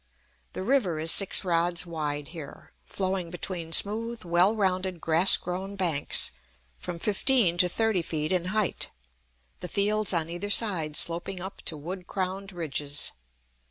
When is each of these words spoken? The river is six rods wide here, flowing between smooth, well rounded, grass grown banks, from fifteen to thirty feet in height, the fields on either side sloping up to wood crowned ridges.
The 0.53 0.63
river 0.63 0.97
is 0.99 1.11
six 1.11 1.45
rods 1.45 1.85
wide 1.85 2.29
here, 2.29 2.71
flowing 2.85 3.29
between 3.29 3.71
smooth, 3.71 4.23
well 4.25 4.55
rounded, 4.55 4.99
grass 4.99 5.37
grown 5.37 5.75
banks, 5.75 6.31
from 6.79 6.97
fifteen 6.97 7.55
to 7.59 7.69
thirty 7.69 8.01
feet 8.01 8.31
in 8.31 8.45
height, 8.45 8.89
the 9.59 9.67
fields 9.69 10.11
on 10.11 10.27
either 10.27 10.49
side 10.49 10.97
sloping 10.97 11.39
up 11.39 11.61
to 11.65 11.77
wood 11.77 12.07
crowned 12.07 12.51
ridges. 12.51 13.11